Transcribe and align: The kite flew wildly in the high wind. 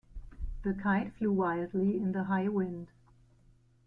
The 0.63 0.73
kite 0.73 1.13
flew 1.13 1.31
wildly 1.31 1.95
in 1.95 2.11
the 2.11 2.23
high 2.23 2.47
wind. 2.47 2.87